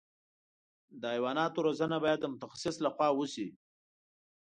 [1.01, 3.47] د حیواناتو روزنه باید د متخصص له خوا وشي.